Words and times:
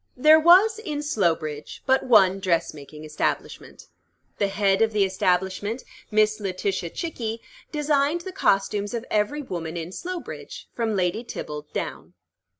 There 0.17 0.39
was 0.39 0.79
in 0.79 1.03
Slowbridge 1.03 1.83
but 1.85 2.01
one 2.01 2.39
dressmaking 2.39 3.03
establishment. 3.05 3.85
The 4.39 4.47
head 4.47 4.81
of 4.81 4.93
the 4.93 5.03
establishment 5.03 5.83
Miss 6.09 6.39
Letitia 6.39 6.89
Chickie 6.89 7.39
designed 7.71 8.21
the 8.21 8.31
costumes 8.31 8.95
of 8.95 9.05
every 9.11 9.43
woman 9.43 9.77
in 9.77 9.91
Slowbridge, 9.91 10.67
from 10.73 10.95
Lady 10.95 11.23
Theobald 11.23 11.71
down. 11.71 12.15